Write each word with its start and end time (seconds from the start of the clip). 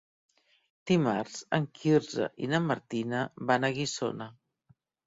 Dimarts 0.91 1.35
en 1.59 1.69
Quirze 1.81 2.31
i 2.47 2.51
na 2.55 2.65
Martina 2.73 3.25
van 3.53 3.71
a 3.71 3.75
Guissona. 3.79 4.35